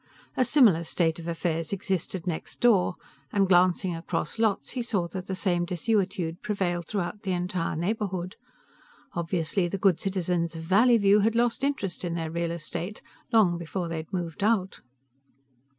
A 0.35 0.43
similar 0.43 0.83
state 0.83 1.19
of 1.19 1.27
affairs 1.27 1.71
existed 1.71 2.25
next 2.25 2.59
door, 2.59 2.95
and 3.31 3.47
glancing 3.47 3.95
across 3.95 4.39
lots, 4.39 4.71
he 4.71 4.81
saw 4.81 5.07
that 5.09 5.27
the 5.27 5.35
same 5.35 5.63
desuetude 5.63 6.41
prevailed 6.41 6.87
throughout 6.87 7.21
the 7.21 7.33
entire 7.33 7.75
neighborhood. 7.75 8.35
Obviously 9.13 9.67
the 9.67 9.77
good 9.77 9.99
citizens 9.99 10.55
of 10.55 10.63
Valleyview 10.63 11.19
had 11.21 11.35
lost 11.35 11.63
interest 11.63 12.03
in 12.03 12.15
their 12.15 12.31
real 12.31 12.49
estate 12.49 13.03
long 13.31 13.59
before 13.59 13.87
they 13.89 13.97
had 13.97 14.11
moved 14.11 14.43
out. 14.43 14.81